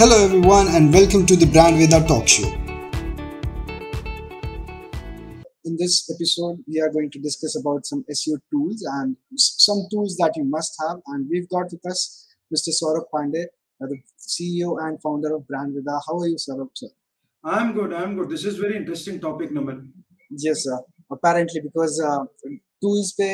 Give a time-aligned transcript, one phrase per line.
[0.00, 2.48] Hello, everyone, and welcome to the Brand Veda Talk Show.
[5.64, 10.16] In this episode, we are going to discuss about some SEO tools and some tools
[10.16, 10.98] that you must have.
[11.08, 12.70] And we've got with us Mr.
[12.70, 13.44] Saurabh Pandey,
[13.82, 16.00] uh, the CEO and founder of Brand Veda.
[16.06, 16.88] How are you, Saurabh, sir?
[17.44, 17.92] I'm good.
[17.92, 18.28] I'm good.
[18.28, 19.90] This is very interesting topic, Naman.
[20.30, 20.78] Yes, sir.
[21.10, 22.24] Apparently, because uh,
[22.82, 23.28] tools पे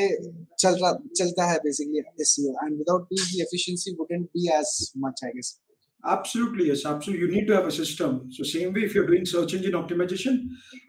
[0.60, 5.20] चल रहा चलता है basically SEO, and without tools, the efficiency wouldn't be as much,
[5.22, 5.58] I guess.
[6.03, 6.85] Absolutely, yes.
[6.85, 7.25] Absolutely.
[7.25, 8.31] You need to have a system.
[8.31, 10.39] So same way, if you're doing search engine optimization,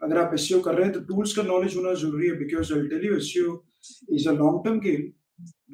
[0.03, 2.89] अगर आप SEO कर रहे हैं तो tools का knowledge होना ज़रूरी है because I'll
[2.89, 3.59] tell you SEO
[4.09, 5.13] is a long term game.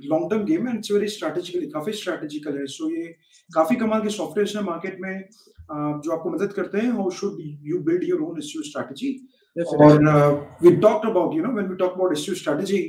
[0.06, 3.08] long term game and it's very strategically काफ़ी strategical है so ये
[3.56, 7.82] काफ़ी कमाल के सॉफ्टवेयर हैं मार्केट में जो आपको मदद करते हैं how should you
[7.90, 9.12] build your own SEO strategy
[9.58, 10.32] और uh,
[10.62, 12.82] we talked about you know when we talk about SEO strategy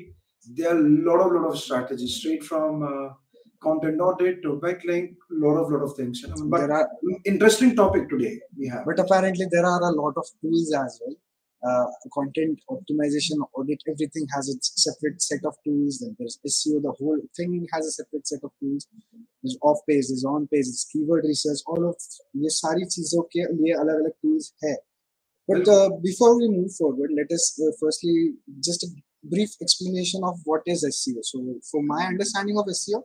[0.59, 3.09] there are a lot of lot of strategies straight from uh,
[3.62, 6.22] content audit to backlink, lot of lot of things.
[6.22, 6.36] You know?
[6.46, 6.90] But there are
[7.26, 8.86] interesting topic today we have.
[8.86, 11.16] But apparently there are a lot of tools as well.
[11.68, 15.98] Uh, content optimization audit, everything has its separate set of tools.
[16.00, 18.88] Then there's SEO, the whole thing has a separate set of tools.
[19.42, 21.60] There's off page, there's on page, there's keyword research.
[21.68, 21.96] All of
[22.44, 24.76] ये सारी चीजों के लिए अलग अलग tools है.
[25.48, 28.34] But uh, before we move forward, let us uh, firstly
[28.68, 28.88] just a
[29.24, 31.20] brief explanation of what is SEO.
[31.24, 33.04] So, for my understanding of SEO,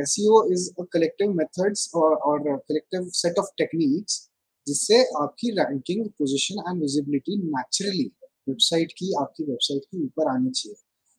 [0.00, 4.26] Is a collective methods or, or a collective set of techniques
[4.66, 8.04] जिससे आपकी ranking position and visibility naturally
[8.48, 10.74] website की आपकी website के ऊपर आनी चाहिए।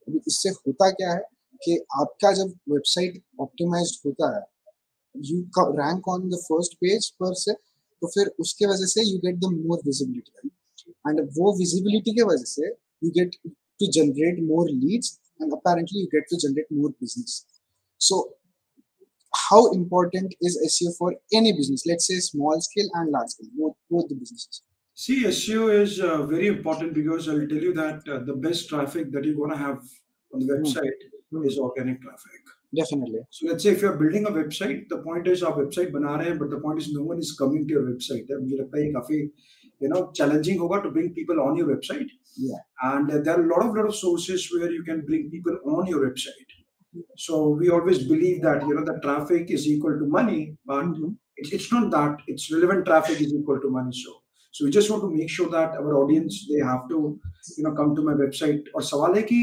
[0.08, 1.22] अभी इससे होता क्या है
[1.62, 4.44] कि आपका जब वेबसाइट ऑप्टिमाइज्ड होता है
[5.16, 5.40] you
[5.80, 9.52] rank on the first page पर से तो फिर उसके वजह से you get the
[9.56, 10.50] more visibility
[11.08, 16.06] and वो विजिबिलिटी के वजह से you get to generate more leads and apparently you
[16.14, 17.44] get to generate more business
[18.02, 18.22] so
[19.34, 21.84] how important is SEO for any business?
[21.86, 24.62] Let's say small scale and large scale, both, both the businesses.
[24.94, 29.12] See, SEO is uh, very important because I'll tell you that uh, the best traffic
[29.14, 29.80] that you're going to have
[30.34, 30.64] on the hmm.
[30.64, 31.02] website
[31.34, 31.48] mm.
[31.48, 32.42] is organic traffic.
[32.76, 33.20] Definitely.
[33.30, 36.40] So let's say if you're building a website, the point is our website bana rahe
[36.40, 38.28] but the point is no one is coming to your website.
[38.30, 42.08] you know challenging hoga to bring people on your website.
[42.38, 42.58] Yeah.
[42.84, 45.58] And uh, there are a lot of lot of sources where you can bring people
[45.66, 46.52] on your website.
[47.17, 51.11] So we always believe that you know the traffic is equal to money, but mm-hmm.
[51.37, 52.19] it's, it's not that.
[52.27, 53.93] It's relevant traffic is equal to money.
[53.93, 54.23] So
[54.57, 57.21] so we just want to make sure that our audience they have to
[57.59, 58.71] you know come to my website.
[58.75, 59.41] Or सवाल है कि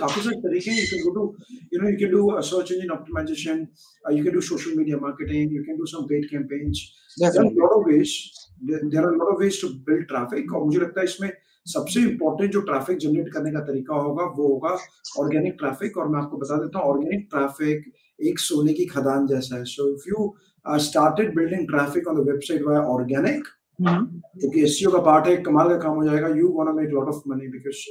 [0.00, 1.24] काफी सारे तरीके you can go to
[1.72, 3.66] you know you can do a search engine optimization,
[4.08, 6.80] uh, you can do social media marketing, you can do some paid campaigns.
[7.18, 7.54] Definitely.
[7.54, 8.14] There are a lot of ways.
[8.62, 10.54] There, there are a lot of ways to build traffic.
[10.54, 11.30] और मुझे लगता है इसमें
[11.65, 14.77] सबसे important जो traffic generate करने का तरीका होगा वो होगा
[15.19, 19.55] ऑर्गेनिक ट्रैफ़िक और मैं आपको बता देता हूँ ऑर्गेनिक ट्रैफ़िक एक सोने की खदान जैसा
[19.55, 20.33] है। So if you
[20.65, 23.47] started building traffic on the website via organic
[23.79, 27.21] क्योंकि एसईओ का पार्ट है कमाल का काम हो जाएगा you want make lot of
[27.27, 27.81] money because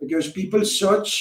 [0.00, 1.14] because people search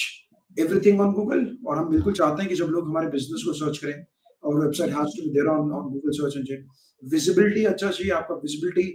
[0.58, 3.78] everything on Google और हम बिल्कुल चाहते हैं कि जब लोग हमारे बिज़नेस को सर्च
[3.78, 4.06] करें।
[4.45, 6.67] और website has to be there on on Google search engine
[7.05, 8.87] visibility अच्छा चाहिए आपका visibility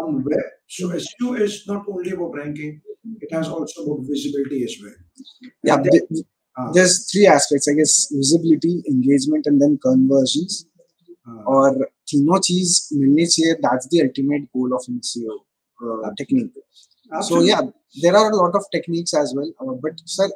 [0.00, 2.80] on web so SEO is not only about ranking
[3.20, 4.94] it has also about visibility as well
[5.64, 6.00] yeah then,
[6.56, 10.64] uh, there's three aspects I guess visibility engagement and then conversions
[11.28, 15.38] uh, और तीनों चीज मिलनी चाहिए that's the ultimate goal of an SEO
[15.80, 16.52] uh, technique
[17.12, 17.48] Absolutely.
[17.48, 17.62] so yeah
[18.02, 20.28] there are a lot of techniques as well uh, but sir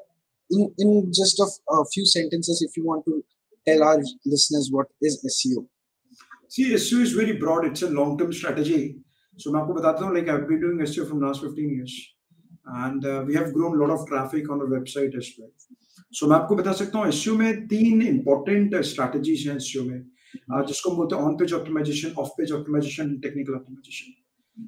[0.51, 3.23] in, in just a, a few sentences if you want to
[3.68, 5.66] tell our listeners what is SEO
[6.56, 7.66] See, SEO is very broad.
[7.66, 8.98] It's a long-term strategy.
[9.38, 11.94] So मैं आपको बताता हूँ like I've been doing SEO from last 15 years
[12.84, 15.50] and uh, we have grown a lot of traffic on our website as well.
[16.12, 20.66] So मैं आपको बता सकता हूँ SEO में तीन important strategies हैं SEO में uh,
[20.68, 24.16] जिसको हम बोलते हैं on page optimization, off page optimization, technical optimization.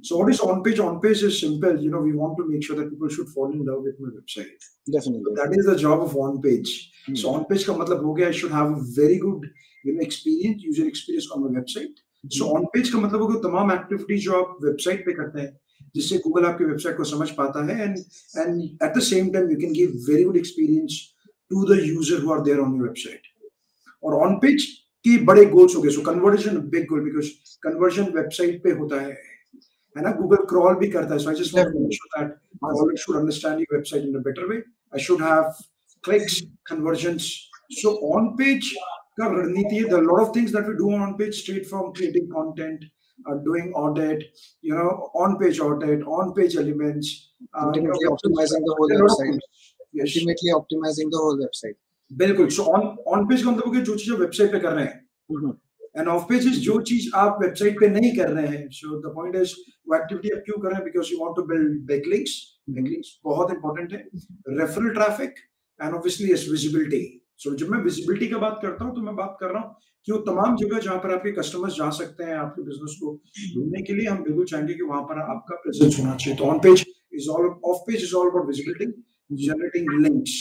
[0.02, 0.80] So what is on page?
[0.80, 1.80] On page is simple.
[1.82, 4.10] You know, we want to make sure that people should fall in love with my
[4.10, 4.66] website.
[4.92, 5.34] Definitely.
[5.36, 6.92] That is the job of on page.
[7.06, 7.16] Hmm.
[7.16, 9.48] So on page का मतलब हो गया I should have a very good
[9.84, 11.96] you know experience user experience on my website.
[12.24, 12.34] Hmm.
[12.40, 15.58] So on page का मतलब हो गया तमाम activity जो आप वेबसाइट पे करते हैं
[15.96, 19.58] जिससे गूगल आपकी वेबसाइट को समझ पाता है and and at the same time you
[19.62, 21.00] can give very good experience
[21.52, 23.32] to the user who are there on your website
[24.04, 24.66] और ऑन पेज
[25.06, 27.32] की बड़े गोल्स हो गए so conversion big goal because
[27.64, 29.16] conversion website पे होता है
[29.98, 30.12] है ना?
[30.22, 34.22] गूगल क्रॉल भी करता है। So I just want should understand your website in a
[34.28, 35.52] better way should have
[36.04, 37.32] clicks conversions
[37.80, 38.74] so on page
[39.20, 42.90] का रणनीति the lot of things that we do on page straight from creating content
[43.26, 44.24] Uh, doing audit,
[44.64, 47.08] you know, on page audit, on page elements,
[47.62, 49.40] ultimately uh, optimizing the whole website.
[49.94, 50.12] Yes.
[50.12, 51.22] Ultimately optimizing the
[52.12, 55.10] बिल्कुल। So on on page का मतलब जो चीज़ website पे कर रहे हैं.
[55.32, 55.52] हम्म।
[55.98, 59.14] And off page is जो चीज़ आप वेबसाइट पे नहीं कर रहे हैं सो द
[59.16, 59.54] पॉइंट इज़
[59.90, 60.84] वो एक्टिविटी आप क्यों कर रहे हैं?
[60.86, 62.34] Because you want to build backlinks
[62.70, 64.00] backlinks बहुत इंपॉर्टेंट है।
[64.60, 65.34] Referral traffic
[65.80, 67.04] and obviously is visibility
[67.44, 69.76] so जब मैं विजिबिलिटी का बात करता हूँ तो मैं बात कर रहा हूँ
[70.08, 73.14] कि वो तमाम जगह जहाँ पर आपके कस्टमर्स जा सकते हैं, आपके बिज़नेस को
[73.56, 76.60] ढूँढने के लिए हम बिल्कुल चाहेंगे कि वहाँ पर आपका प्रेजेंस होना चाहिए। तो on
[76.60, 80.38] page is all off page is all about visibility generating links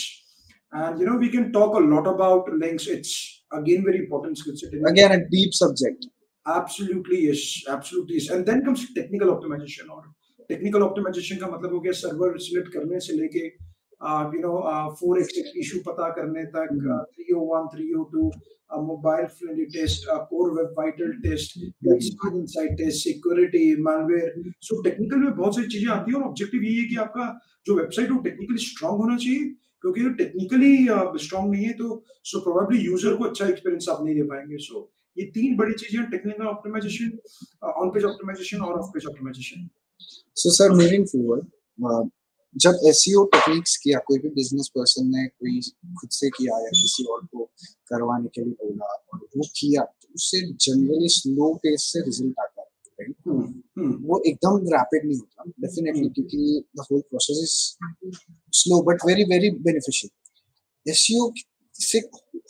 [0.73, 2.87] and, you know, we can talk a lot about links.
[2.87, 3.11] It's
[3.51, 6.07] again very important skill set again a deep subject.
[6.45, 7.63] Absolutely yes.
[7.69, 8.29] Absolutely yes.
[8.29, 10.03] And then comes technical optimization or
[10.49, 13.45] technical optimization का मतलब हो गया server select करने से लेके
[14.35, 14.53] you know
[14.99, 16.69] four X issue पता करने तक
[17.13, 18.29] three O one three O two
[18.85, 24.31] mobile friendly test core web vital test insight test security malware.
[24.67, 27.27] So technical में बहुत सारी चीज़ें आती है और ऑब्जेक्टिव ये है कि आपका
[27.67, 29.53] जो वेबसाइट है वो टेक्निकली स्ट्रांग होना चाहिए।
[29.87, 34.15] क्योंकि अगर टेक्निकली स्ट्रांग नहीं है तो सो प्रोबेबली यूज़र को अच्छा एक्सपीरियंस आप नहीं
[34.15, 37.17] दे पाएँगे सो ये तीन बड़ी चीज़ें technical optimization
[37.67, 39.69] on page optimization और off page optimization
[40.37, 42.09] so sir moving forward
[42.55, 45.59] जब एसईओ टेक्निक्स e किया, कोई भी बिज़नेस पर्सन ने कोई
[45.99, 47.43] खुद से किया या किसी और को
[47.89, 52.56] करवाने के लिए बोला और वो किया तो उससे जनरली स्लो पेस से रिज़ल्ट आता
[52.56, 52.56] है।
[53.07, 53.47] Right hmm,
[53.79, 54.07] hmm.
[54.07, 56.13] वो एकदम रैपिड नहीं होता डेफिनेटली hmm.
[56.13, 57.87] क्योंकि the whole process is
[58.51, 61.33] slow but very very beneficial SEO
[61.73, 61.99] से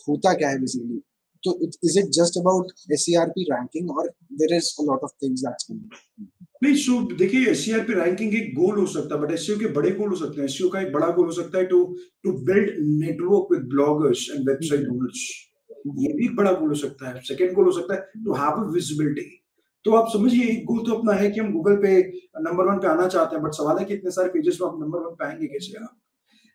[0.09, 1.01] होता क्या है बेसिकली
[1.43, 5.63] तो is it just about SERP ranking और there is a lot of things that's
[5.63, 6.27] coming
[6.63, 10.09] नहीं सो देखिए एस रैंकिंग एक गोल हो सकता है बट एस के बड़े गोल
[10.09, 13.47] हो सकते हैं। एस का एक बड़ा गोल हो सकता है to to build network
[13.51, 15.47] with bloggers and website owners
[15.87, 18.71] ये भी बड़ा गोल हो सकता है। सेकंड गोल हो सकता है टू हैव अ
[18.71, 19.43] विजिबिलिटी
[19.87, 21.99] तो आप समझिए गोल तो अपना है कि हम गूगल पे
[22.45, 24.79] नंबर वन पे आना चाहते हैं बट सवाल है कि इतने सारे पेजेस में आप
[24.79, 25.93] नंबर वन पे आएँगे कैसे आप?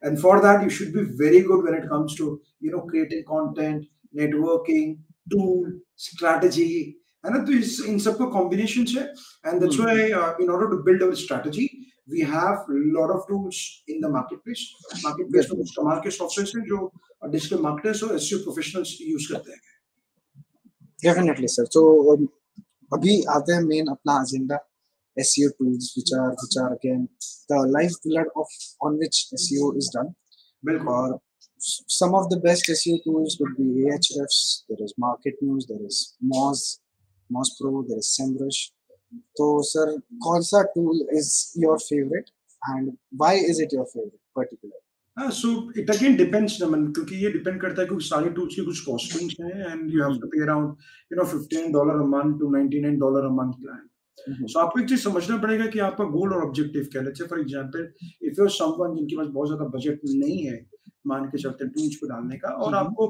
[0.02, 2.26] And for that you should be very good when it comes to
[2.64, 3.86] you know creating content
[4.16, 4.96] networking
[5.32, 6.68] tool strategy
[7.24, 7.38] है ना?
[7.38, 9.04] तो इस इन सबका कॉम्बिनेशन है।
[9.46, 10.04] And that's why
[10.44, 11.68] in order to build our strategy
[12.10, 14.68] we have lot of tools in the market place
[15.04, 16.92] market place में कुछ कमाल के सॉफ्टवेयर हैं जो
[17.30, 19.60] डिजिटल मार्केटर्स और एसईओ प्रोफेशनल्स यूज़ करते हैं।
[21.02, 21.82] डेफिनेटली सर तो
[22.93, 24.59] अभी आते हैं मेन अपना agenda
[25.17, 27.09] SEO tools which are which are again
[27.49, 28.47] the lifeblood of
[28.81, 30.15] on which SEO is done.
[30.85, 31.21] Or
[31.59, 36.15] some of the best SEO tools would be Ahrefs, there is Market News, there is
[36.23, 36.79] Moz,
[37.31, 38.71] Moz Pro, there is SEMrush.
[39.35, 39.87] So, sir,
[40.23, 42.29] कौन सा tool is your favorite
[42.67, 44.80] and why is it your favorite particularly?
[45.16, 48.64] Uh, so it again depends naman क्योंकि ये depend करता है क्योंकि सारे tools के
[48.64, 50.76] कुछ costings हैं and you have to pay around
[51.10, 53.82] you know 15 dollar a month to 99 dollar a month plan.
[54.18, 54.48] Mm-hmm.
[54.48, 57.12] So आपको एक चीज़ समझना पड़ेगा कि आपका गोल और ऑब्जेक्टिव क्या है?
[57.24, 60.60] For example if you are someone जिनके पास बहुत ज़्यादा बजट नहीं है
[61.06, 63.06] मान के चलते टूल्स को डालने का और आपको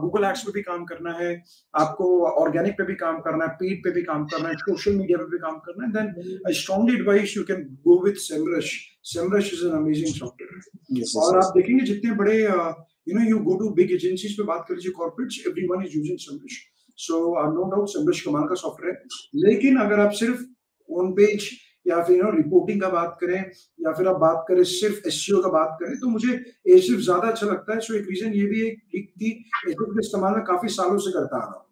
[0.00, 1.30] गूगल एड्स पे भी काम करना है
[1.74, 2.08] आपको
[2.42, 5.30] ऑर्गेनिक पे भी काम करना है पेड पे भी काम करना है सोशल मीडिया पे
[5.30, 8.72] भी काम करना है then I strongly advise you can go with Semrush
[9.12, 13.70] Semrush is an amazing software और आप देखेंगे जितने बड़े you know you go to
[13.74, 16.58] big agencies पे बात कर लीजिए corporates everyone is using Semrush
[16.98, 17.18] so
[17.52, 20.42] no doubt Semrush कमाल का सॉफ्टवेयर है लेकिन अगर आप सिर्फ़
[20.88, 21.48] ऑन पेज
[21.86, 23.38] या फिर नो रिपोर्टिंग का बात करें
[23.80, 27.28] या फिर आप बात करें सिर्फ़ एस का बात करें तो मुझे ए सिर्फ़ ज़्यादा
[27.28, 29.30] अच्छा लगता है। सो so, एक रीजन ये भी है कि
[29.68, 31.64] एच का इस्तेमाल मैं काफ़ी सालों से करता आ रहा हूँ।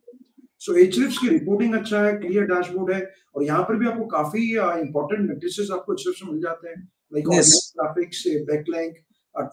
[0.60, 3.00] सो एच की रिपोर्टिंग अच्छा है क्लियर डैशबोर्ड है
[3.34, 7.24] और यहाँ पर भी आपको काफ़ी इंपॉर्टेंट मेट्रिसेस आपको एच से मिल जाते हैं। Like
[7.26, 8.96] graphics backlink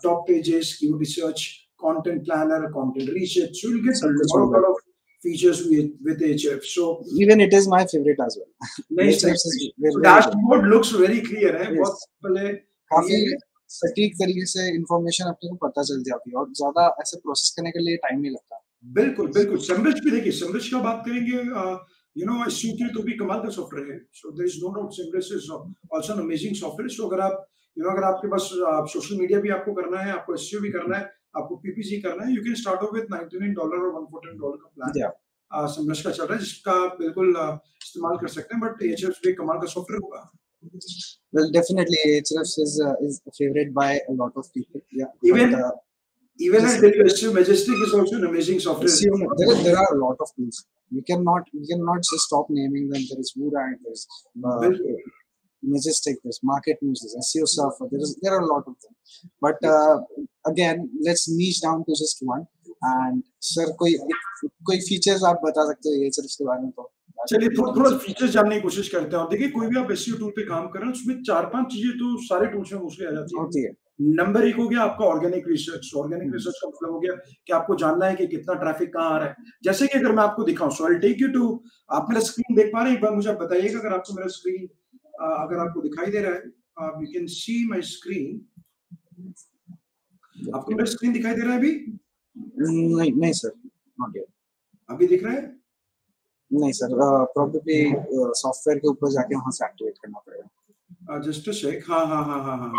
[0.03, 1.49] top pages keyword research
[1.81, 4.75] content planner content research so you'll get a lot of
[5.23, 6.63] features with with HF.
[6.65, 6.85] So
[7.21, 8.51] even it is my favorite as well.
[8.99, 9.21] nice.
[9.21, 12.53] So dashboard looks very clear है बहुत पहले
[12.91, 13.17] काफ़ी
[13.71, 17.71] सटीक तरीके से information अपने को पता चल जाती है और ज़्यादा ऐसे प्रोसेस करने
[17.71, 18.61] के लिए टाइम नहीं लगता।
[18.99, 21.37] बिल्कुल बिल्कुल। समरिच भी देखिए समरिच का बात करेंगे
[22.15, 22.43] यू नो
[22.79, 26.13] के तो भी कमाल का सॉफ्टवेयर है। So there is no doubt Semrush is also
[26.13, 27.47] an amazing software so अगर आप
[27.77, 28.49] यू नो अगर आपके पास
[28.93, 31.03] सोशल मीडिया भी आपको करना है आपको एसयू भी करना है
[31.37, 34.69] आपको पीपीसी करना है you can start off with 99 dollar और 114 डॉलर का
[34.75, 39.33] प्लान समरश का चल रहा है जिसका बिल्कुल इस्तेमाल कर सकते हैं बट एचएफ भी
[39.41, 40.29] कमाल का सॉफ्टवेयर होगा
[41.35, 45.63] well definitely ahrefs is uh, is favorite by a lot of people yeah even but,
[45.67, 45.71] uh,
[46.39, 48.89] even at WSU Majestic is also an amazing software.
[48.89, 50.65] There, there are a lot of tools.
[50.91, 53.01] We cannot we cannot just stop naming them.
[53.09, 54.07] There is wura Wurang, there's
[54.45, 54.69] uh,
[55.63, 58.93] Majestic, there's Market News, there's SEO Surfer, there, is, there are a lot of them.
[59.41, 59.99] But uh,
[60.45, 62.47] again, let's niche down to just one.
[62.83, 63.95] And sir, कोई
[64.65, 66.91] कोई features आप बता सकते हो ये sir इसके बारे में तो
[67.29, 70.17] चलिए थोड़ा थोड़ा फीचर्स जानने की कोशिश करते हैं। और देखिए कोई भी आप एसईओ
[70.19, 73.05] टूल पे काम कर रहे हैं उसमें चार पाँच चीज़ें तो सारे टूल्स में मोस्टली
[73.07, 73.71] आ जाती है। होती है।
[74.21, 77.13] नंबर एक हो गया आपका ऑर्गेनिक रिसर्च ऑर्गेनिक रिसर्च का मतलब हो गया
[77.47, 80.23] कि आपको जानना है कि कितना ट्रैफ़िक कहाँ आ रहा है। जैसे कि अगर मैं
[80.23, 81.63] आपको दिखाऊँ so I take you to
[81.97, 82.97] आप मेरा स्क्रीन देख पा रहे हैं?
[82.97, 84.67] एक बार मुझे बताइएगा अगर आपको मेरा स्क्रीन
[85.21, 88.41] अगर आपको दिखाई दे रहा है you can see my screen
[90.55, 91.71] आपको मेरा स्क्रीन दिखाई दे रहा है अभी?
[92.35, 93.51] नहीं नहीं सर
[94.01, 94.25] नॉट येट
[94.89, 95.41] अभी दिख रहा है?
[96.51, 96.95] नहीं सर
[97.33, 97.77] प्रोबेबली
[98.39, 102.41] सॉफ्टवेयर के ऊपर जाके वहाँ से एक्टिवेट करना पड़ेगा। जस्ट अ सेक हाँ हाँ हाँ
[102.43, 102.71] हाँ हाँ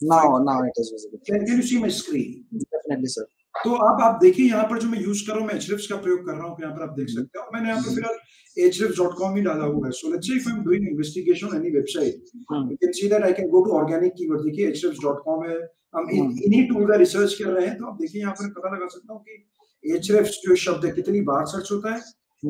[0.00, 3.26] now now it is visible can can you see my screen definitely sir
[3.64, 5.96] तो आप आप देखिए यहाँ पर जो मैं यूज़ कर रहा हूँ मैं एचरिफ्स का
[6.06, 8.16] प्रयोग कर रहा हूँ यहाँ पर आप देख सकते हो। मैंने यहाँ पर फ़िलहाल
[8.56, 12.34] hrefs.com ही डाला हुआ है so let's say if i'm doing investigation on any website
[12.52, 12.66] Hmm.
[12.72, 15.56] you can see that i can go to organic keyword देखिए hrefs.com है
[15.94, 16.42] हम इन Hmm.
[16.44, 19.12] इन्हीं टूल का रिसर्च कर रहे हैं तो आप देखिए यहाँ पर पता लगा सकता
[19.12, 22.00] हूँ कि hrefs जो शब्द है कितनी बार सर्च होता है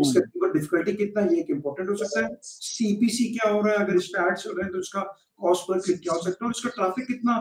[0.00, 3.74] इसका कीवर्ड डिफिकल्टी कितना है, ये एक इंपॉर्टेंट हो सकता है। सीपीसी क्या हो रहा
[3.74, 3.84] है?
[3.84, 5.02] अगर इस पे एड चल रहे हैं तो इसका
[5.42, 6.48] कॉस्ट पर क्लिक क्या हो सकता है?
[6.48, 7.34] और इसका ट्रैफ़िक कितना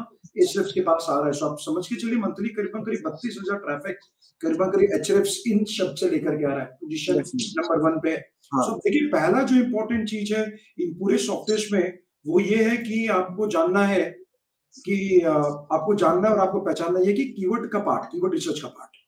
[0.44, 1.34] एचरेफ्स के पास आ रहा है?
[1.34, 4.00] सो आप समझ के चलिए मंथली करीबन करीब बत्तीस हज़ार ट्रैफ़िक
[4.42, 7.22] करीबन करीब एचरेफ्स इन शब्द से लेकर के आ रहा है। पोजीशन.
[7.60, 8.16] नंबर वन पे।
[8.54, 10.46] हाँ। सो देखिए पहला जो इम्पोर्टेंट चीज़ है
[10.80, 14.04] इन पूरे सॉफ्टवेयर में वो ये है कि आपको जानना है
[14.76, 18.68] कि आपको जानना है और आपको पहचानना है कि कीवर्ड का पार्ट कीवर्ड रिसर्च का
[18.70, 19.02] part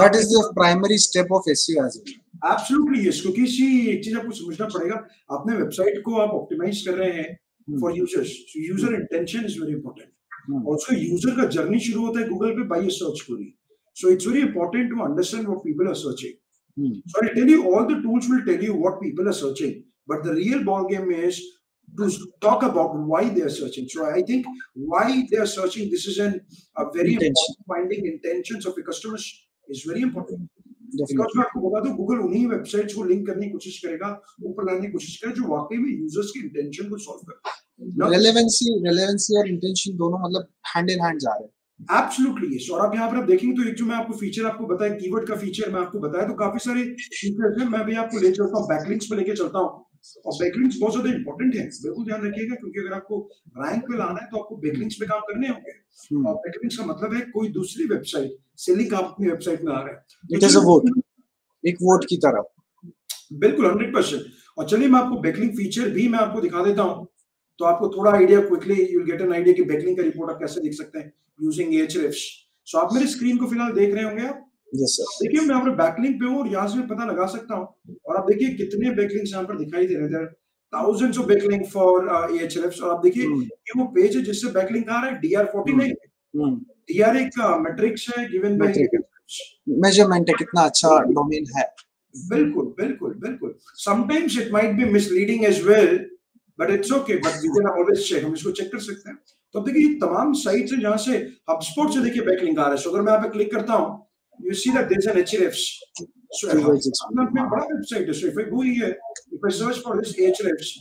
[0.00, 2.10] that is the primary step of SEO as well
[2.46, 4.96] absolutely yes क्योंकि इसी एक चीज़ आपको समझना पड़ेगा
[5.38, 7.80] अपने वेबसाइट को आप ऑप्टिमाइज कर रहे हैं Hmm.
[7.80, 10.08] For users user intention is very important
[10.50, 10.66] Hmm.
[10.72, 13.52] Also user का जर्नी शुरू होता है गूगल पे by search query
[13.96, 16.38] so it's very important to understand what people are searching
[16.76, 16.92] Hmm.
[17.12, 19.72] So I'll tell you all the tools will tell you what people are searching,
[20.12, 21.40] but the real ball game is
[21.88, 22.06] to
[22.40, 23.88] talk about why they are searching.
[23.94, 24.46] So I think
[24.92, 25.90] why they are searching.
[25.94, 26.36] This is an
[26.76, 27.48] a very Intention.
[27.48, 29.26] important finding intentions of your customers
[29.68, 30.46] is very important.
[30.92, 34.08] Because मैं आपको बता दू Google उन्हीं websites को link करने की कोशिश करेगा
[34.44, 37.58] ऊपर लाने की कोशिश करेगा जो वाकई में यूज़र्स की इंटेंशन को सॉल्व करता है।
[38.10, 41.52] रेलेवेंसी relevancy और इंटेंशन दोनों मतलब हैंड इन हैंड जा रहे हैं।
[41.98, 44.66] एब्सोल्युटली यस और आप यहाँ पर आप देखेंगे तो एक जो मैं आपको फीचर आपको
[44.66, 48.20] बताया कीवर्ड का फीचर मैं आपको बताया तो काफ़ी सारे फीचर्स हैं मैं भी आपको
[48.20, 49.70] ले चलता हूँ बैकलिंक्स पे लेके चलता हूँ।
[50.26, 53.18] और बैकलिंक्स बहुत ज़्यादा इंपॉर्टेंट है। बिल्कुल ध्यान रखिएगा क्योंकि अगर आपको
[53.58, 55.72] रैंक पे लाना है तो आपको बैकलिंक्स पे काम करने होंगे।
[56.04, 56.26] Hmm.
[56.26, 59.80] और बैकलिंक्स का मतलब है कोई दूसरी वेबसाइट से लिंक आप अपनी वेबसाइट में आ
[59.80, 59.98] रहा है।
[60.38, 60.90] A vote.
[61.64, 62.42] एक वोट की तरह।
[63.38, 64.22] बिल्कुल हंड्रेड परसेंट
[64.58, 67.06] और चलिए मैं आपको बैकलिंक फीचर भी मैं आपको दिखा देता हूँ।
[67.60, 70.60] तो आपको थोड़ा idea quickly you get an idea कि बैकलिंक का रिपोर्ट आप कैसे
[70.60, 72.22] देख सकते हैं यूजिंग एचरेफ्स
[72.68, 75.70] सो आप मेरी स्क्रीन को फ़िलहाल देख रहे होंगे आप। सर देखिए मैं यहाँ पर
[75.76, 78.90] बैकलिंक पे हूँ और यहाँ से मैं पता लगा सकता हूँ। और आप देखिए कितने
[78.96, 80.26] बैकलिंक्स यहाँ पर दिखाई दे रहे थे
[80.72, 85.00] thousands of backlink for Ahrefs और आप देखिए ये वो पेज है जिससे बैकलिंक आ
[85.00, 85.18] रहा है?
[85.20, 85.92] डीआर फोर्टी नहीं
[86.88, 88.86] डीआर एक मैट्रिक्स है गिवन बाय.
[89.80, 91.64] मेज़रमेंट है कितना अच्छा डोमेन है।
[92.14, 95.98] बिल्कुल बिल्कुल बिल्कुल। Sometimes it might be misleading as well
[96.58, 99.18] but it's okay but we can always check हम इसको चेक कर सकते हैं।
[99.54, 101.18] तो अब देखिए तमाम साइट्स है जहाँ से
[101.50, 103.88] HubSpot से देखिए बैकलिंक आ रहा है। सो अगर मैं यहाँ पे क्लिक करता हूँ
[104.42, 105.62] that there is an Ahrefs
[106.38, 108.98] so Keywords HubSpot में बड़ा वेबसाइट है so if I go here
[109.34, 110.72] if I search for this Ahrefs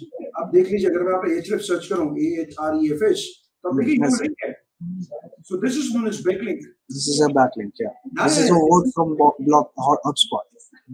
[0.42, 3.04] आप देख लीजिए अगर मैं यहाँ पे एचरेफ सर्च करूँ A H R E F
[3.12, 3.26] S
[3.64, 4.10] तो आप देखिए ये.
[4.24, 4.52] लिंक है।
[5.50, 6.60] So this is known as backlink
[6.94, 7.90] this is a backlink या
[8.22, 9.74] this is a vote from blog
[10.08, 10.46] HubSpot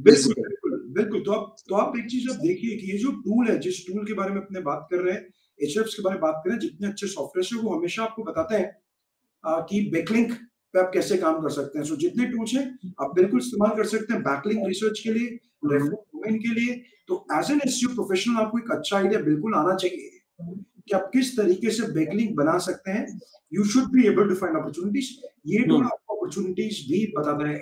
[0.05, 3.57] बिल्कुल बिल्कुल तो आप तो आप एक चीज़ आप देखिए कि ये जो टूल है
[3.59, 5.23] जिस टूल के बारे में अपने बात कर रहे हैं
[5.59, 8.23] एचएफ्स के बारे में बात कर रहे हैं जितने अच्छे सॉफ्टवेयर है वो हमेशा आपको
[8.23, 10.31] बताते हैं कि बैकलिंक
[10.75, 11.85] पे आप कैसे काम कर सकते हैं?
[11.85, 15.27] सो so, जितने टूल्स हैं आप बिल्कुल इस्तेमाल कर सकते हैं बैकलिंक रिसर्च के लिए
[15.65, 16.75] डोमेन के लिए।
[17.07, 20.09] तो एज एन एसईओ प्रोफेशनल आपको एक अच्छा आइडिया बिल्कुल आना चाहिए
[20.41, 23.05] कि आप किस तरीके से बैकलिंक बना सकते हैं।
[23.53, 25.11] You should be able to find opportunities
[25.47, 27.55] ये टूल हम्म। आपको अपॉर्चुनिटीज़ भी बताता है।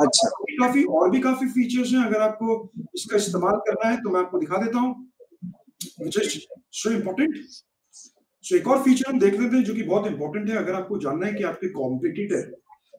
[0.00, 0.28] अच्छा।
[0.58, 4.38] काफ़ी और भी काफ़ी फीचर्स हैं। अगर आपको इसका इस्तेमाल करना है तो मैं आपको
[4.38, 4.94] दिखा देता हूँ।
[6.02, 6.38] Which is
[6.72, 7.34] so important
[8.46, 10.98] so एक और फीचर हम देख लेते हैं जो कि बहुत इंपॉर्टेंट है। अगर आपको
[11.04, 12.42] जानना है कि आपके कॉम्पिटिटर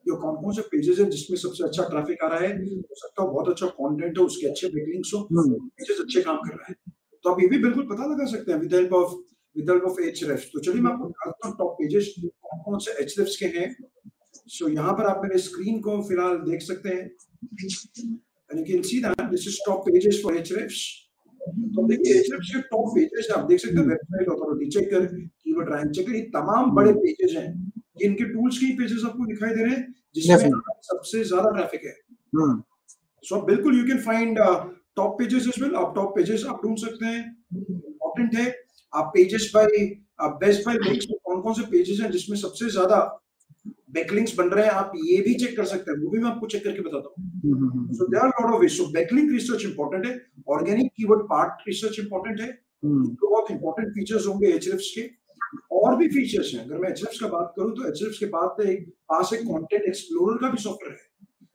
[0.06, 2.52] जो कौन कौन से पेजेस हैं जिसमें सबसे अच्छा ट्रैफ़िक आ रहा है?
[2.58, 6.36] हो सकता है बहुत अच्छा कंटेंट हो उसके अच्छे बैकलिंक्स हो हम्म। पेजेस अच्छे काम
[6.36, 6.74] कर रहा है।
[7.24, 9.14] तो आप ये भी बिल्कुल पता लगा सकते हैं with help of
[9.56, 13.00] with help of Ahrefs तो चलिए मैं आपको दिखाता हूँ टॉप पेजेस कौन कौन से
[13.02, 13.74] एचरेफ्स के हैं।
[14.48, 17.10] सो यहाँ पर आप मेरे स्क्रीन को फ़िलहाल देख सकते हैं।
[18.50, 20.78] And you can see that this is top pages for Ahrefs.
[21.74, 25.04] तो देखिए Ahrefs के top pages आप देख सकते हैं website authority checker
[25.48, 27.48] keyword rank checker ये तमाम बड़े पेजेस हैं।
[28.00, 30.50] ये इनके टूल्स के पेजेस आपको दिखाई दे रहे हैं जिसमें
[30.88, 31.94] सबसे ज़्यादा ट्रैफ़िक है।
[32.32, 32.62] हम्म।
[33.24, 34.38] सो so, बिल्कुल you can find
[34.96, 37.22] top pages as well आप टॉप पेजेस आप ढूंढ सकते हैं।
[37.54, 38.52] इंपॉर्टेंट है।
[38.92, 39.66] आप pages by
[40.42, 42.98] best by links कौन कौन से पेजेस हैं जिसमें सबसे ज़्यादा
[43.92, 46.46] बैकलिंक्स बन रहे हैं। आप ये भी चेक कर सकते हैं। वो भी मैं आपको
[46.46, 48.74] चेक करके बताता हूँ। हम्म, हम्म, हम्म, a lot of ways.
[48.78, 50.14] So backlink research important है,
[50.48, 52.48] organic keyword part research important है,
[52.84, 55.06] हम्म, तो बहुत important features होंगे Ahrefs के,
[55.72, 58.88] और भी फीचर्स हैं। अगर मैं एच का बात करूँ तो एच के पास एक
[59.08, 61.06] पास एक कंटेंट एक्सप्लोरर का भी सॉफ्टवेयर है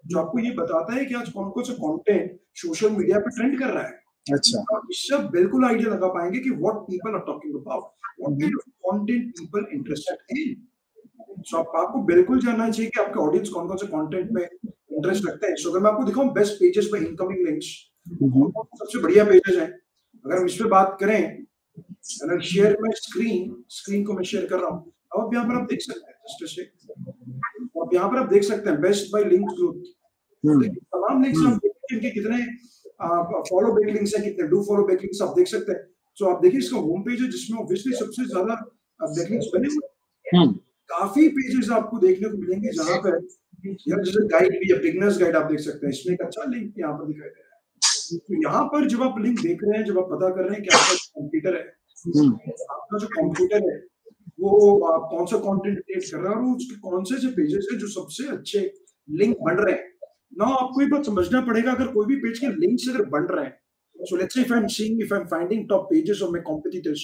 [0.06, 3.60] जो आपको ये बताता है कि आज कौन कौन सा कंटेंट सोशल मीडिया पे ट्रेंड
[3.60, 7.56] कर रहा है। अच्छा। आप इससे बिल्कुल आइडिया लगा पाएँगे कि what people are talking
[7.56, 7.84] about
[8.22, 13.20] what kind of content people interested in so आप, आपको बिल्कुल जानना चाहिए कि आपके
[13.20, 16.54] ऑडियंस कौन कौन से कंटेंट में इंटरेस्ट रखते हैं। सो अगर मैं आपको दिखाऊँ बेस्ट
[16.56, 17.66] पेजेस पे इनकमिंग लिंक्स
[18.06, 19.70] सबसे बढ़िया पेजेस हैं।
[20.26, 21.46] अगर हम इस पे बात करें
[22.04, 25.56] अगर शेयर में स्क्रीन स्क्रीन को मैं शेयर कर रहा हूँ। अब आप यहाँ पर
[25.56, 26.60] आप देख सकते हैं जस्ट
[27.82, 29.76] अब यहाँ पर आप देख सकते हैं बेस्ट बाय लिंक ग्रोथ
[30.44, 32.38] तमाम लिंक्स हम देखते हैं कि कितने
[33.50, 35.82] फॉलो बैक लिंक्स हैं कितने डू फॉलो बैक लिंक्स आप देख सकते हैं।
[36.18, 38.56] सो आप देखिए इसका होम पेज है जिसमें ऑब्वियसली सबसे ज़्यादा
[39.00, 39.88] बैक लिंक्स बने हुए
[40.28, 40.48] हैं।
[40.90, 43.20] काफ़ी पेजेस आपको देखने को मिलेंगे जहाँ पर
[43.66, 46.94] जैसे गाइड भी है बिगनर्स गाइड आप देख सकते हैं। इसमें एक अच्छा लिंक यहाँ
[46.94, 50.00] पर दिखाई दे रहा है। तो यहाँ पर जब आप लिंक देख रहे हैं जब
[50.00, 51.64] आप पता कर रहे हैं कि आपका कंप्यूटर है
[52.08, 53.78] आपका जो कंप्यूटर है
[54.40, 57.80] वो आप कौन सा कंटेंट क्रिएट कर रहा है और उसके कौन से पेजेस है
[57.80, 58.74] जो सबसे अच्छे
[59.10, 59.94] लिंक बन रहे हैं?
[60.38, 63.46] ना आपको ये बात समझना पड़ेगा अगर कोई भी पेज के लिंक्स अगर बन रहे
[63.46, 63.64] हैं
[64.12, 67.04] say if i'm seeing if i'm finding top pages of my competitors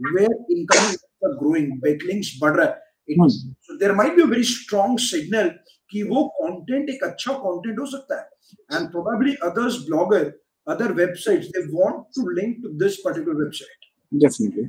[0.00, 2.80] where incoming are growing backlinks बढ़ रहा है
[3.60, 5.50] so there might be a very strong signal
[5.90, 8.28] कि वो कंटेंट एक अच्छा कंटेंट हो सकता है।
[8.76, 10.32] And probably others blogger
[10.68, 14.68] other websites they want to link to this particular website definitely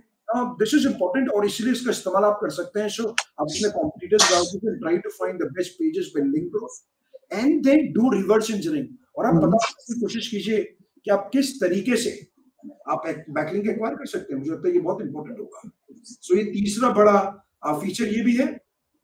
[0.60, 4.30] this is important और इसलिए इसका इस्तेमाल आप कर सकते हैं सो आप अपने कॉम्पिटिटर्स
[4.30, 6.68] जाओगे तो try to find the best pages by link to
[7.34, 10.62] and then do reverse engineering और आप पता की कोशिश कीजिए
[11.06, 12.12] कि आप किस तरीके से
[12.90, 15.70] आप बैकलिंक एक्वायर कर सकते हैं। मुझे लगता है ये बहुत इंपॉर्टेंट होगा।
[16.04, 17.20] सो ये तीसरा बड़ा
[17.66, 18.46] फीचर ये भी है।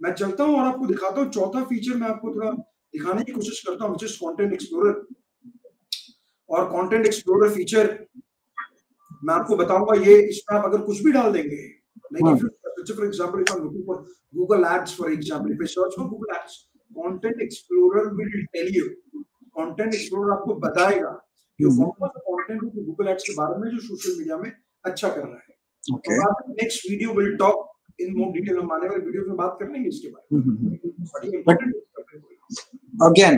[0.02, 3.64] मैं चलता हूँ और आपको दिखाता हूँ। चौथा फीचर मैं आपको थोड़ा दिखाने की कोशिश
[3.68, 5.06] करता हूँ कंटेंट एक्सप्लोरर
[6.50, 7.88] और कंटेंट एक्सप्लोरर फीचर
[9.24, 11.66] मैं आपको बताऊँगा ये इसमें आप अगर कुछ भी डाल देंगे
[12.18, 13.98] for example if looking for
[14.36, 16.58] Google ads for example if I search for Google ads
[16.92, 21.12] content explorer will tell you content explorer आपको बताएगा
[21.60, 24.52] कि कौन कौन सा कंटेंट है गूगल एड्स के बारे में जो सोशल मीडिया में
[24.86, 25.56] अच्छा कर रहा है.
[26.62, 27.66] Next video will talk
[28.02, 30.36] in more detail हम आने वाले वीडियो में बात कर लेंगे इसके बारे
[31.30, 31.42] में।
[32.98, 33.36] अगेन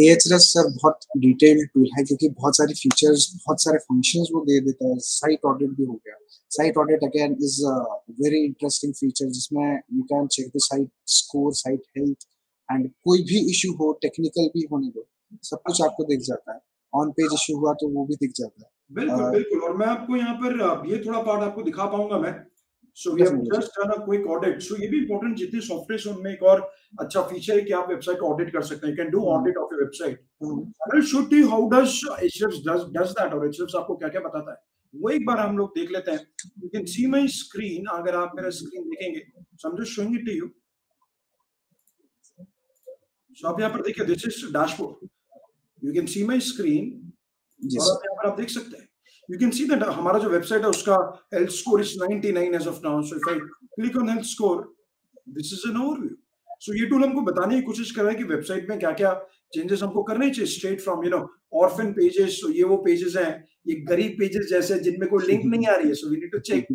[0.00, 4.58] एएचएस सर बहुत डिटेल्ड टूल है क्योंकि बहुत सारी फीचर्स बहुत सारे फ़ंक्शंस वो दे
[4.66, 6.16] देता है। साइट ऑडिट भी हो गया।
[6.50, 7.74] Site audit again is a
[8.20, 12.26] very interesting feature जिसमें you can check the site score site health
[12.68, 15.06] and कोई भी इशू हो टेक्निकल भी होने दो
[15.44, 16.60] सब कुछ आपको दिख जाता है।
[16.92, 20.16] ऑन पेज इशू हुआ तो वो भी दिख जाता है। बिल्कुल बिल्कुल। और मैं आपको
[20.16, 22.32] यहाँ पर ये थोड़ा पार्ट आपको दिखा पाऊँगा मैं।
[22.96, 26.32] So we have just done a quick audit so ये भी इंपॉर्टेंट जितने सॉफ्टवेयर उनमें
[26.32, 26.60] एक और
[27.00, 29.82] अच्छा फीचर है कि आप वेबसाइट ऑडिट कर सकते हैं। Can do audit of your
[29.82, 34.20] website I will show you how does HF does does that और एचएफ आपको क्या-क्या
[34.20, 34.58] बताता है?
[34.94, 36.20] वो एक बार हम लोग देख लेते हैं।
[36.62, 40.14] You can see my screen अगर आप मेरा स्क्रीन देखेंगे। So I am just showing
[40.14, 40.50] it to you
[43.38, 45.08] so आप यहाँ पर देखिए this is dashboard
[45.82, 46.90] you can see my screen
[47.60, 48.88] और आप यहाँ पर आप देख सकते हैं।
[49.28, 50.96] You can see that हमारा जो वेबसाइट है उसका
[51.34, 53.38] health score is 99 as of now so if i
[53.76, 54.58] click on health score
[55.36, 56.16] this is an overview
[56.64, 59.12] so ये टूल हमको बताने की कोशिश कर रहा है कि वेबसाइट में क्या क्या
[59.54, 61.20] चेंजेस हमको करने चाहिए straight from you know
[61.62, 63.32] orphan pages so ये वो पेजेस हैं
[63.68, 66.42] ये गरीब पेजेस जैसे जिनमें कोई लिंक नहीं आ रही है so we need to
[66.50, 66.72] check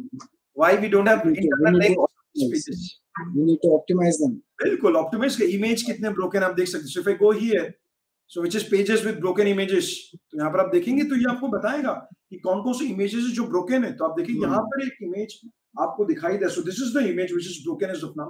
[0.58, 2.06] why we don't have internal link
[2.36, 2.86] pages
[3.36, 6.94] we need to optimize them बिल्कुल ऑप्टिमाइज का इमेज कितने ब्रोकन आप देख सकते हैं
[6.94, 7.66] so if i go here
[8.32, 9.90] so which is pages with broken images.
[10.13, 11.94] तो यहाँ पर आप देखेंगे तो ये आपको बताएगा
[12.30, 15.40] कि कौन कौन से इमेजेस जो ब्रोकन है। तो आप देखिए यहाँ पर एक इमेज
[15.82, 18.30] आपको दिखाई दे। So this is the image which is broken is of now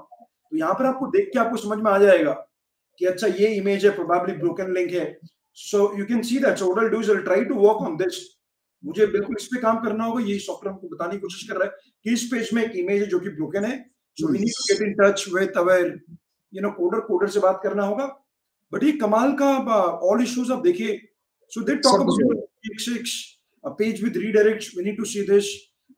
[0.51, 2.33] तो यहाँ पर आपको देख के आपको समझ में आ जाएगा
[2.99, 5.05] कि अच्छा ये इमेज है प्रोबेबली ब्रोकन लिंक है।
[5.57, 8.21] So you can see that so do is try to work on this
[8.83, 11.65] मुझे बिल्कुल इस पे काम करना होगा यही सॉफ्टवेयर हमको बताने की कोशिश कर रहा
[11.65, 13.77] है कि इस पेज में एक इमेज है जो कि ब्रोकन है।
[14.17, 15.97] So we need to get in touch with our
[16.53, 18.05] you know coder coder से बात करना होगा।
[18.72, 19.54] बट ये कमाल का
[20.10, 21.00] ऑल इश्यूज आप देखिए
[21.54, 23.20] so they talk about six
[23.64, 25.48] a page with redirects we need to see this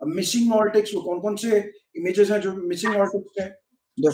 [0.00, 1.60] a missing alt text वो कौन कौन से
[2.00, 3.50] images हैं जो missing alt text हैं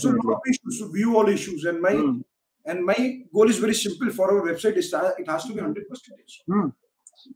[0.03, 2.23] so lot of issues so view all issues and my mm.
[2.67, 2.99] and my
[3.35, 6.73] goal is very simple for our website is it has to be 100 percentage mm.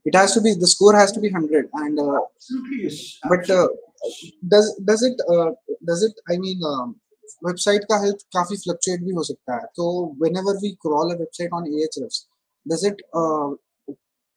[0.05, 3.49] it has to be the score has to be 100 and uh, absolutely yes but
[3.51, 3.67] uh,
[4.49, 5.51] does does it uh,
[5.93, 6.95] does it i mean um,
[7.46, 11.50] website का health काफ़ी fluctuate भी हो सकता है। तो whenever we crawl a website
[11.54, 13.58] on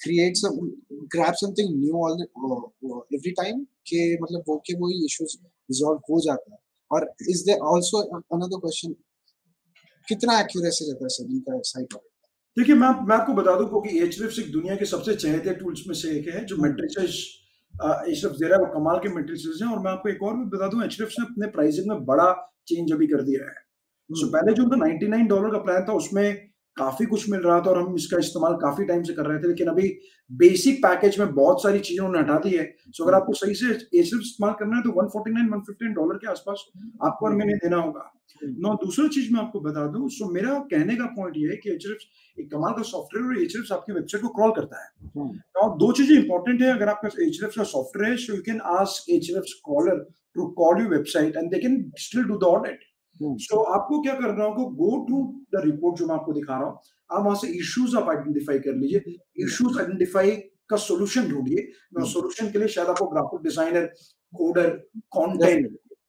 [0.08, 0.70] create some
[1.16, 3.66] grab something new all the, uh, uh, every time?
[3.86, 6.58] कि मतलब वो के वही issues resolve हो जाता है।
[6.92, 8.94] और is there also another question?
[10.08, 12.28] कितना accuracy रहता है सभी का साइट ऑडिट
[12.58, 15.94] देखिए मैं मैं आपको बता दूँ क्योंकि एचरिफ्स एक दुनिया के सबसे चहेते टूल्स में
[15.94, 17.41] से एक है जो मेट्रिसेस
[18.08, 20.84] एचएफ जेरा वो कमाल के मेटेरियल्स हैं और मैं आपको एक और भी बता दूँ
[20.84, 22.32] एचएफ ने अपने प्राइसिंग में बड़ा
[22.66, 23.54] चेंज अभी कर दिया है।
[24.10, 27.60] सो so, पहले जो उनका 99 डॉलर का प्लान था उसमें काफ़ी कुछ मिल रहा
[27.60, 29.88] था और हम इसका इस्तेमाल काफ़ी टाइम से कर रहे थे लेकिन अभी
[30.30, 33.66] बेसिक पैकेज में बहुत सारी चीज़ें उन्होंने हटा दी है। सो अगर आपको सही से
[33.70, 36.64] एचएफ इस्तेमाल करना है तो 149 115 डॉलर के आसपास
[37.02, 38.10] आपको हर महीने देना होगा।
[38.42, 41.70] नो दूसरा चीज़ मैं आपको बता दूँ सो मेरा कहने का पॉइंट ये है कि
[41.70, 45.26] एचएफ एक कमाल का सॉफ्टवेयर और एचएफ आपकी वेबसाइट को क्रॉल करता है।
[45.62, 49.10] और दो चीज़ें इंपॉर्टेंट है अगर आपका एचएफ का सॉफ्टवेयर है so you can ask
[49.16, 50.04] HF crawler
[50.36, 52.84] to call you website and they can still do the audit
[53.20, 54.62] so so, आपको क्या करना होगा?
[54.74, 55.22] गो टू
[55.54, 56.78] द रिपोर्ट जो मैं आपको दिखा रहा हूँ।
[57.10, 60.30] आप वहाँ से इश्यूज़ आप आइडेंटिफाई कर लीजिए। इश्यूज़ आइडेंटिफाई
[60.70, 63.86] का सोल्यूशन ढूंढिए। सोल्यूशन के लिए शायद आपको graphic designer
[64.32, 64.70] coder
[65.16, 65.66] content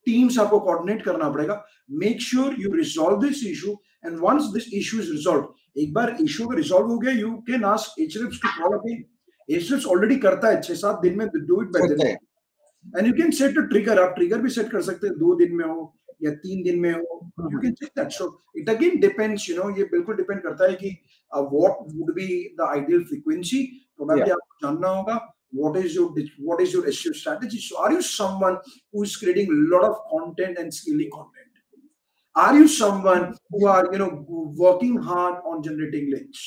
[0.08, 5.00] teams आपको कोऑर्डिनेट करना पड़ेगा। Make sure you resolve this issue and once this issue
[5.00, 8.78] is resolve एक बार इशू का रिजॉल्व हो गया you can ask Ahrefs to call
[8.78, 9.04] again
[9.50, 12.12] Ahrefs already करता है 6 7 दिन में do it by
[12.98, 15.56] and you can set a trigger आप ट्रिगर भी सेट कर सकते हैं दो दिन
[15.56, 17.20] में हो या तीन दिन में हो
[17.52, 20.76] you can check that so it again depends you know ये बिल्कुल डिपेंड करता है
[20.84, 20.98] कि
[21.54, 22.28] what would be
[22.60, 23.64] the ideal frequency
[23.98, 25.22] probably आपको जानना होगा
[25.54, 26.12] what is your
[26.50, 28.56] what is your SEO strategy so are you someone
[28.92, 31.54] who is creating a lot of content and scaling content
[32.36, 34.26] are you someone who are you know
[34.58, 36.44] working hard on generating links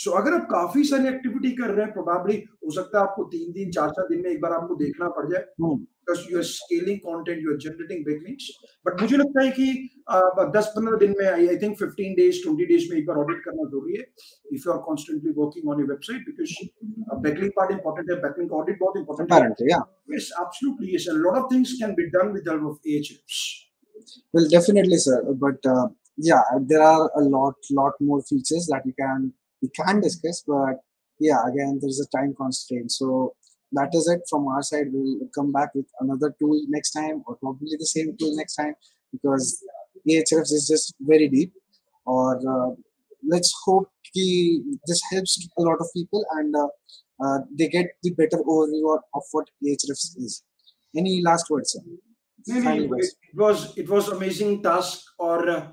[0.00, 3.24] so so, अगर आप काफ़ी सारी activity कर रहे हैं probably हो सकता है आपको
[3.32, 6.44] तीन दिन चार चार दिन में एक बार आपको देखना पड़ जाए। Because you are
[6.50, 8.46] scaling content you are generating big links
[8.86, 9.66] but मुझे लगता है कि
[10.56, 13.66] दस पंद्रह दिन में I think fifteen days twenty days में एक बार ऑडिट करना
[13.70, 14.04] ज़रूरी है।
[14.54, 16.54] If you are constantly working on your website because
[17.26, 19.28] backlink part important है बैकलिंग ऑडिट बहुत इंपॉर्टेंट
[19.62, 19.68] है।
[24.34, 25.86] Well definitely sir but uh,
[26.30, 29.28] yeah there are a lot lot more features that you can
[29.62, 30.76] we can discuss but
[31.18, 32.90] yeah again there's a time constraint.
[32.92, 33.34] So
[33.72, 34.86] that is it from our side.
[34.92, 38.74] We'll come back with another tool next time or probably the same tool next time
[39.12, 39.62] because
[40.08, 41.52] ahrefs is just very deep
[42.06, 42.74] or uh,
[43.28, 46.68] let's hope ki this helps a lot of people and uh,
[47.24, 50.42] uh, they get the better overview of what ahrefs is.
[50.96, 51.80] Any last words sir?
[52.46, 55.72] Maybe it, was it was amazing task or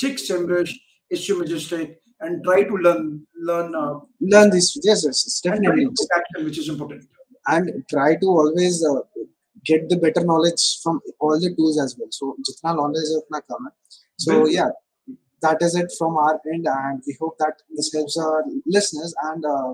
[0.00, 0.72] Six Semrush,
[1.10, 4.78] issue Majestic, and try to learn learn uh, learn this.
[4.82, 5.86] Yes, yes, definitely.
[6.16, 7.04] Action, which is important.
[7.46, 9.00] And try to always uh,
[9.64, 12.08] get the better knowledge from all the tools as well.
[12.10, 13.68] So, jitna knowledge utna kam.
[14.18, 14.70] So, yeah,
[15.42, 19.44] that is it from our end, and we hope that this helps our listeners and
[19.44, 19.72] uh,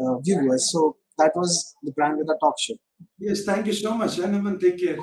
[0.00, 0.70] uh, viewers.
[0.72, 2.74] So, that was the brand with the talk show.
[3.18, 4.58] Yes, thank you so much, gentlemen.
[4.58, 4.98] Take care.